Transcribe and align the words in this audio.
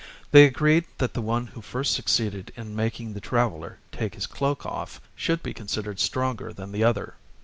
They 0.31 0.45
agreed 0.45 0.85
that 0.97 1.13
the 1.13 1.21
one 1.21 1.45
who 1.53 1.61
first 1.61 1.93
succeeded 1.93 2.51
in 2.55 2.75
making 2.75 3.13
the 3.13 3.21
traveler 3.21 3.77
take 3.91 4.15
his 4.15 4.25
cloak 4.25 4.65
off 4.65 4.99
should 5.15 5.43
be 5.43 5.53
considered 5.53 5.99
stronger 5.99 6.51
than 6.51 6.71
the 6.71 6.83
other. 6.83 7.17